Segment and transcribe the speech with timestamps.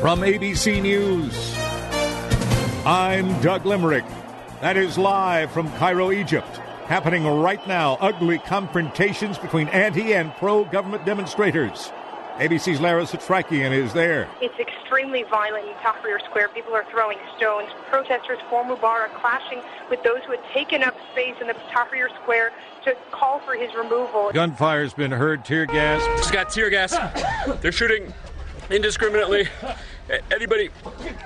[0.00, 1.56] From ABC News,
[2.86, 4.04] I'm Doug Limerick.
[4.60, 6.58] That is live from Cairo, Egypt.
[6.86, 11.90] Happening right now, ugly confrontations between anti and pro government demonstrators.
[12.36, 14.30] ABC's Lara Setrakian is there.
[14.40, 16.50] It's extremely violent in Tahrir Square.
[16.50, 17.68] People are throwing stones.
[17.90, 19.60] Protesters for Mubarak clashing
[19.90, 22.52] with those who had taken up space in the Tahrir Square
[22.84, 24.30] to call for his removal.
[24.32, 26.00] Gunfire's been heard, tear gas.
[26.18, 26.96] Just got tear gas.
[27.60, 28.14] They're shooting
[28.70, 29.48] indiscriminately.
[30.30, 30.70] Anybody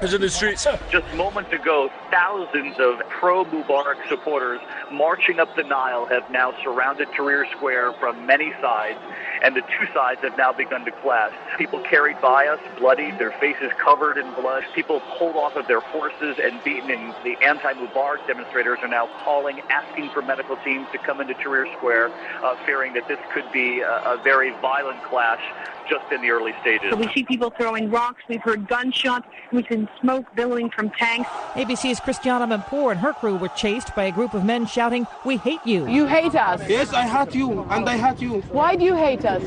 [0.00, 0.66] who's in the streets.
[0.90, 4.60] Just moments ago, thousands of pro Mubarak supporters
[4.90, 8.98] marching up the Nile have now surrounded Tahrir Square from many sides,
[9.42, 11.32] and the two sides have now begun to clash.
[11.58, 14.64] People carried by us, bloodied, their faces covered in blood.
[14.74, 19.08] People pulled off of their horses and beaten, and the anti Mubarak demonstrators are now
[19.22, 22.10] calling, asking for medical teams to come into Tahrir Square,
[22.42, 25.40] uh, fearing that this could be a, a very violent clash
[25.88, 26.90] just in the early stages.
[26.90, 28.22] So we see people throwing rocks.
[28.28, 29.26] We've heard gunshots.
[29.52, 31.28] We've seen smoke billowing from tanks.
[31.52, 35.36] ABC's Christiane Amanpour and her crew were chased by a group of men shouting, We
[35.36, 35.86] hate you.
[35.86, 36.58] You hate us.
[36.66, 38.40] Yes, I hate you, and I hate you.
[38.60, 39.42] Why do you hate us?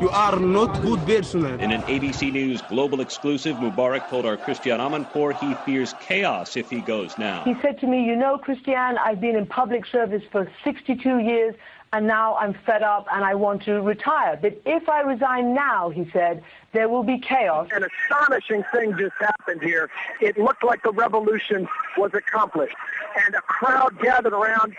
[0.00, 1.46] You are not good person.
[1.58, 6.70] In an ABC News global exclusive, Mubarak told our Christiane Amanpour he fears chaos if
[6.70, 7.42] he goes now.
[7.44, 11.54] He said to me, You know, Christiane, I've been in public service for 62 years
[11.96, 14.38] and now I'm fed up and I want to retire.
[14.40, 16.42] But if I resign now, he said,
[16.74, 17.68] there will be chaos.
[17.72, 19.88] An astonishing thing just happened here.
[20.20, 21.66] It looked like the revolution
[21.96, 22.76] was accomplished.
[23.24, 24.76] And a crowd gathered around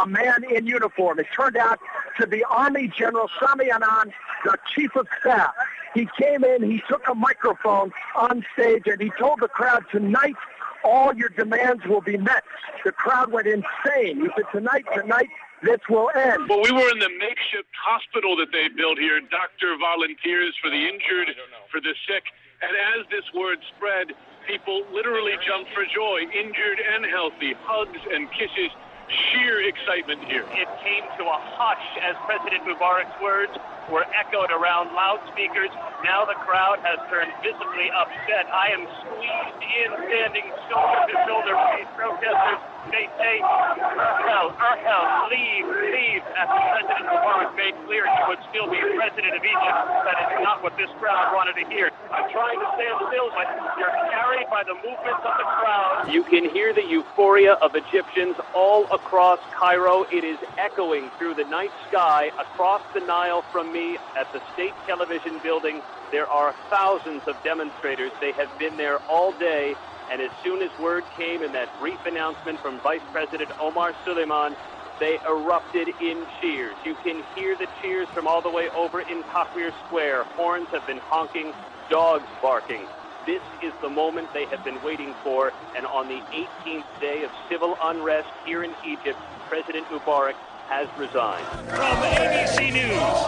[0.00, 1.18] a man in uniform.
[1.18, 1.80] It turned out
[2.20, 4.12] to be Army General Sami Anan,
[4.44, 5.52] the chief of staff.
[5.94, 10.36] He came in, he took a microphone on stage, and he told the crowd, tonight
[10.84, 12.44] all your demands will be met.
[12.84, 14.20] The crowd went insane.
[14.22, 15.28] He said, tonight, tonight,
[15.62, 16.48] this will end.
[16.48, 20.80] Well, we were in the makeshift hospital that they built here, doctor volunteers for the
[20.88, 21.36] injured,
[21.70, 22.24] for the sick.
[22.62, 24.12] And as this word spread,
[24.46, 28.72] people literally jumped for joy, injured and healthy, hugs and kisses,
[29.10, 30.46] sheer excitement here.
[30.54, 33.52] It came to a hush as President Mubarak's words
[33.90, 35.70] were echoed around loudspeakers.
[36.06, 38.46] Now the crowd has turned visibly upset.
[38.54, 42.60] I am squeezed in, standing shoulder to shoulder with these protesters.
[42.88, 48.80] They say, Erhel, Erhel, leave, leave, after President Mubarak made clear he would still be
[48.96, 49.78] president of Egypt.
[50.08, 51.92] That is not what this crowd wanted to hear.
[52.08, 53.46] I'm trying to stand still, but
[53.76, 56.08] you're carried by the movements of the crowd.
[56.08, 60.04] You can hear the euphoria of Egyptians all across Cairo.
[60.10, 64.74] It is echoing through the night sky across the Nile from me at the State
[64.88, 65.82] Television Building.
[66.12, 68.12] There are thousands of demonstrators.
[68.20, 69.76] They have been there all day.
[70.10, 74.56] And as soon as word came in that brief announcement from Vice President Omar Suleiman,
[75.00, 76.78] they erupted in cheers.
[76.84, 80.26] You can hear the cheers from all the way over in Tahrir Square.
[80.36, 81.54] Horns have been honking,
[81.90, 82.88] dogs barking.
[83.26, 85.52] This is the moment they have been waiting for.
[85.74, 90.34] And on the 18th day of civil unrest here in Egypt, President Mubarak
[90.70, 91.44] has resigned.
[91.66, 93.18] From ABC News,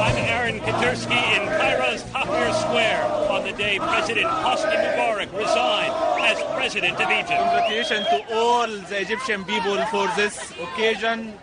[0.00, 5.92] I'm Aaron Katersky in Cairo's Tahrir Square on the day President Hosni Mubarak resigned
[6.24, 7.28] as president of Egypt.
[7.28, 11.34] Congratulations to all the Egyptian people for this occasion.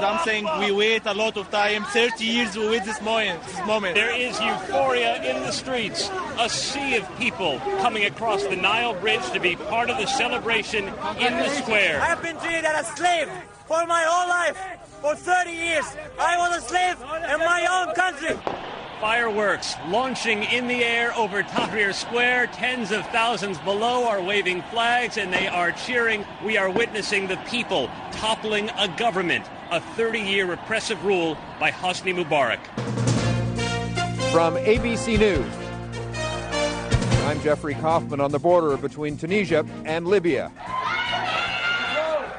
[0.00, 3.42] Something we wait a lot of time, 30 years we wait this moment.
[3.44, 3.94] This moment.
[3.96, 6.10] There is euphoria in the streets,
[6.40, 10.88] a sea of people coming across the Nile Bridge to be part of the celebration
[11.20, 12.00] in the square.
[12.00, 13.28] I've been treated as a slave
[13.66, 14.83] for my whole life.
[15.04, 15.84] For 30 years,
[16.18, 18.38] I was a slave in my own country.
[19.02, 22.46] Fireworks launching in the air over Tahrir Square.
[22.46, 26.24] Tens of thousands below are waving flags and they are cheering.
[26.42, 32.14] We are witnessing the people toppling a government, a 30 year repressive rule by Hosni
[32.14, 32.64] Mubarak.
[34.32, 35.44] From ABC News,
[37.26, 40.50] I'm Jeffrey Kofman on the border between Tunisia and Libya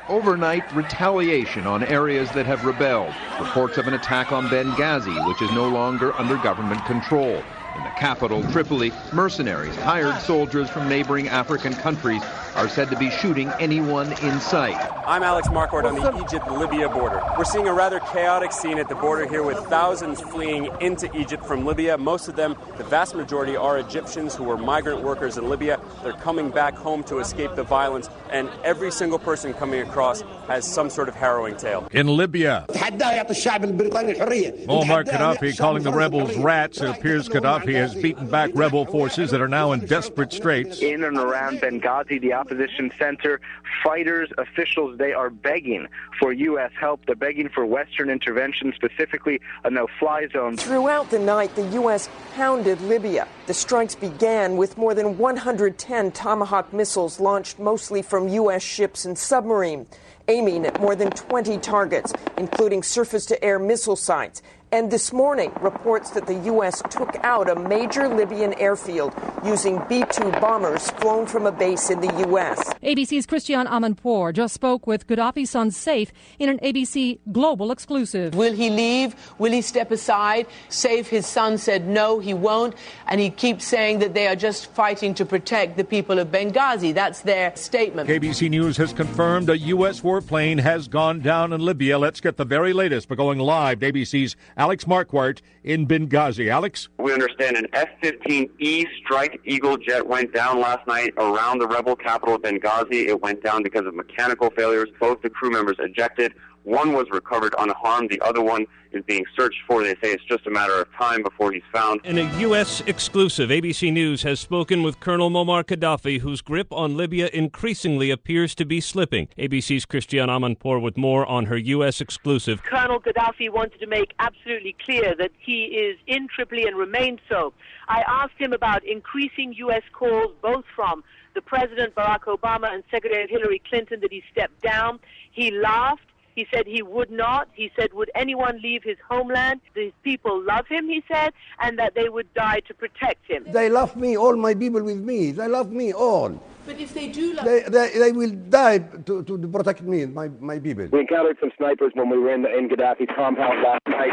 [0.10, 3.14] overnight retaliation on areas that have rebelled.
[3.40, 7.44] Reports of an attack on Benghazi, which is no longer under government control.
[7.76, 12.22] In the capital, Tripoli, mercenaries, hired soldiers from neighboring African countries,
[12.56, 14.78] are said to be shooting anyone in sight.
[15.06, 17.22] I'm Alex Marquardt on the Egypt-Libya border.
[17.38, 21.46] We're seeing a rather chaotic scene at the border here with thousands fleeing into Egypt
[21.46, 21.98] from Libya.
[21.98, 25.78] Most of them, the vast majority, are Egyptians who were migrant workers in Libya.
[26.02, 30.66] They're coming back home to escape the violence, and every single person coming across has
[30.66, 31.86] some sort of harrowing tale.
[31.92, 36.80] In Libya, Muammar Gaddafi calling the rebels rats.
[36.80, 40.82] It appears Gaddafi Gaddafi has beaten back rebel forces that are now in desperate straits.
[40.82, 43.42] In and around Benghazi, the opposition center,
[43.84, 45.88] fighters, officials, they are begging
[46.20, 46.72] for U.S.
[46.80, 47.06] help.
[47.06, 50.58] They're begging for Western intervention, specifically a no-fly zone.
[50.58, 52.10] Throughout the night, the U.S.
[52.34, 53.28] pounded Libya.
[53.48, 58.62] The strikes began with more than 110 Tomahawk missiles launched mostly from U.S.
[58.62, 59.88] ships and submarines
[60.28, 64.42] aiming at more than 20 targets, including surface to air missile sites.
[64.72, 66.82] And this morning, reports that the U.S.
[66.90, 69.14] took out a major Libyan airfield
[69.46, 72.74] using B 2 bombers flown from a base in the U.S.
[72.84, 76.10] ABC's Christiane Amanpour just spoke with Gaddafi's son Saif
[76.40, 78.34] in an ABC Global exclusive.
[78.34, 79.16] Will he leave?
[79.38, 80.48] Will he step aside?
[80.70, 82.76] Saif, his son, said no, he won't.
[83.08, 86.94] And he keeps saying that they are just fighting to protect the people of Benghazi.
[86.94, 88.10] That's their statement.
[88.10, 90.02] ABC News has confirmed a U.S.
[90.02, 91.98] warplane has gone down in Libya.
[92.00, 96.50] Let's get the very latest by going live to ABC's Alex Marquardt in Benghazi.
[96.50, 96.88] Alex?
[96.98, 101.96] We understand an F 15E Strike Eagle jet went down last night around the rebel
[101.96, 103.08] capital of Benghazi.
[103.08, 104.90] It went down because of mechanical failures.
[105.00, 106.34] Both the crew members ejected.
[106.66, 108.10] One was recovered unharmed.
[108.10, 109.84] The other one is being searched for.
[109.84, 112.02] They say it's just a matter of time before he's found.
[112.04, 112.82] In a U.S.
[112.88, 118.56] exclusive, ABC News has spoken with Colonel Muammar Gaddafi, whose grip on Libya increasingly appears
[118.56, 119.28] to be slipping.
[119.38, 122.02] ABC's Christiane Amanpour with more on her U.S.
[122.02, 122.64] exclusive.
[122.64, 127.54] Colonel Gaddafi wanted to make absolutely clear that he is in Tripoli and remains so.
[127.88, 129.84] I asked him about increasing U.S.
[129.94, 131.04] calls, both from
[131.36, 135.00] the President Barack Obama and Secretary Hillary Clinton, that he stepped down.
[135.32, 136.02] He laughed.
[136.36, 137.48] He said he would not.
[137.54, 139.62] He said, would anyone leave his homeland?
[139.74, 143.46] His people love him, he said, and that they would die to protect him.
[143.48, 145.32] They love me, all my people with me.
[145.32, 146.42] They love me all.
[146.66, 150.28] But if they do love They, they, they will die to, to protect me, my,
[150.42, 150.88] my people.
[150.92, 154.12] We encountered some snipers when we were in, the, in Gaddafi's compound last night.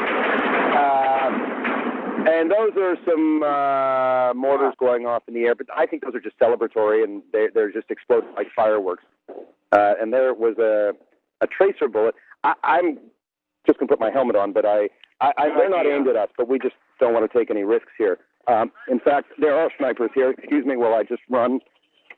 [0.78, 6.04] Uh, and those are some uh, mortars going off in the air, but I think
[6.04, 9.02] those are just celebratory and they, they're just exploding like fireworks.
[9.72, 10.92] Uh, and there was a,
[11.42, 12.14] a tracer bullet.
[12.44, 12.98] I, I'm
[13.66, 14.88] just going to put my helmet on, but I,
[15.20, 17.64] I, I they're not aimed at us, but we just don't want to take any
[17.64, 18.18] risks here.
[18.48, 20.30] Um, in fact, there are snipers here.
[20.30, 21.60] Excuse me while I just run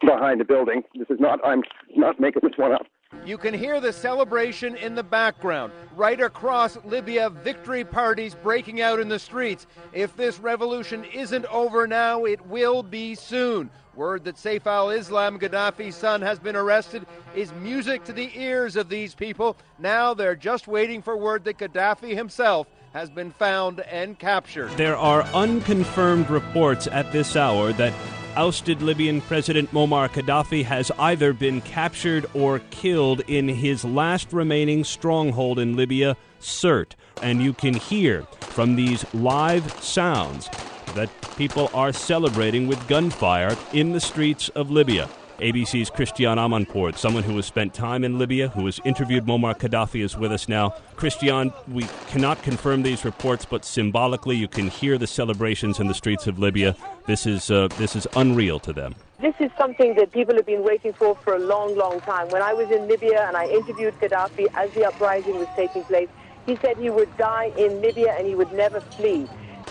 [0.01, 0.83] behind a building.
[0.95, 1.63] This is not, I'm
[1.97, 2.87] not making this one up.
[3.25, 5.73] You can hear the celebration in the background.
[5.97, 9.67] Right across Libya, victory parties breaking out in the streets.
[9.93, 13.71] If this revolution isn't over now, it will be soon.
[13.95, 18.77] Word that Saif al Islam, Gaddafi's son, has been arrested is music to the ears
[18.77, 19.57] of these people.
[19.79, 24.71] Now they're just waiting for word that Gaddafi himself has been found and captured.
[24.77, 27.93] There are unconfirmed reports at this hour that
[28.37, 34.85] ousted Libyan President Muammar Gaddafi has either been captured or killed in his last remaining
[34.85, 36.95] stronghold in Libya, Sirte.
[37.23, 40.49] And you can hear from these live sounds
[40.95, 45.09] that people are celebrating with gunfire in the streets of Libya.
[45.39, 50.03] ABC's Christiane Amanpour, someone who has spent time in Libya, who has interviewed Muammar Gaddafi,
[50.05, 50.71] is with us now.
[50.95, 55.95] Christiane, we cannot confirm these reports, but symbolically, you can hear the celebrations in the
[55.95, 56.77] streets of Libya.
[57.07, 58.95] This is uh, this is unreal to them.
[59.21, 62.29] This is something that people have been waiting for for a long, long time.
[62.29, 66.09] When I was in Libya and I interviewed Gaddafi as the uprising was taking place,
[66.47, 69.27] he said he would die in Libya and he would never flee.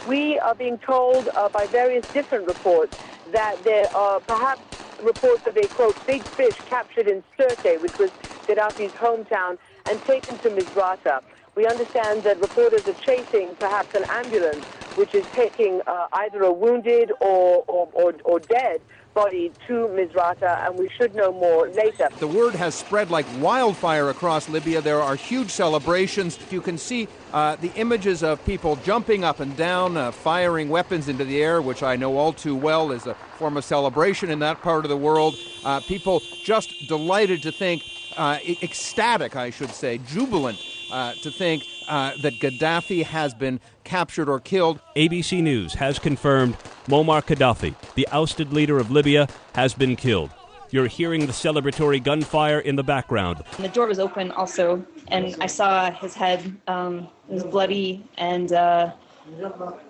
[0.08, 2.98] We are being told uh, by various different reports
[3.32, 4.62] that there are perhaps
[5.04, 8.10] reports of a, quote, big fish captured in Sirte, which was
[8.48, 9.58] Gaddafi's hometown,
[9.90, 11.22] and taken to Misrata.
[11.56, 14.64] We understand that reporters are chasing perhaps an ambulance
[14.96, 18.82] which is taking uh, either a wounded or, or, or, or dead
[19.14, 22.10] body to Misrata, and we should know more later.
[22.20, 24.82] The word has spread like wildfire across Libya.
[24.82, 26.40] There are huge celebrations.
[26.52, 31.08] You can see uh, the images of people jumping up and down, uh, firing weapons
[31.08, 34.40] into the air, which I know all too well is a form of celebration in
[34.40, 35.36] that part of the world.
[35.64, 37.84] Uh, people just delighted to think,
[38.18, 40.60] uh, ecstatic, I should say, jubilant
[40.92, 44.80] uh, to think uh, that Gaddafi has been captured or killed.
[44.96, 46.56] ABC News has confirmed
[46.88, 50.32] Muammar Gaddafi, the ousted leader of Libya, has been killed.
[50.72, 53.44] You're hearing the celebratory gunfire in the background.
[53.58, 56.56] The door was open also, and I saw his head.
[56.68, 58.92] Um, it was bloody and uh,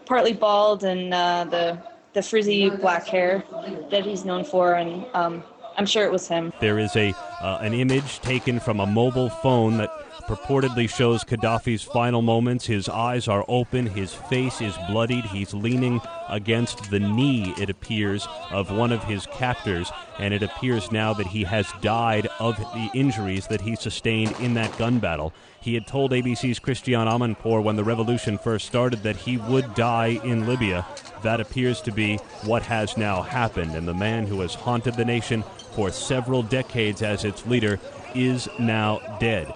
[0.06, 1.82] partly bald, and uh, the
[2.14, 3.44] the frizzy black hair
[3.90, 5.44] that he's known for, and um,
[5.78, 6.54] I'm sure it was him.
[6.60, 9.90] There is a, uh, an image taken from a mobile phone that
[10.28, 12.66] purportedly shows Gaddafi's final moments.
[12.66, 18.26] His eyes are open, his face is bloodied, he's leaning against the knee, it appears,
[18.50, 22.90] of one of his captors, and it appears now that he has died of the
[22.94, 25.34] injuries that he sustained in that gun battle.
[25.60, 30.20] He had told ABC's Christiane Amanpour when the revolution first started that he would die
[30.24, 30.86] in Libya.
[31.24, 35.06] That appears to be what has now happened, and the man who has haunted the
[35.06, 35.44] nation
[35.76, 37.80] for several decades as its leader
[38.16, 39.54] is now dead.